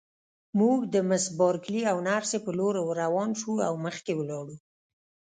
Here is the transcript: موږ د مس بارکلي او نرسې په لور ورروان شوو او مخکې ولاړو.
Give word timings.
موږ 0.59 0.77
د 0.93 0.95
مس 1.09 1.25
بارکلي 1.39 1.81
او 1.91 1.97
نرسې 2.07 2.37
په 2.45 2.51
لور 2.59 2.75
ورروان 2.81 3.31
شوو 3.41 3.55
او 3.67 3.73
مخکې 3.85 4.11
ولاړو. 4.15 4.55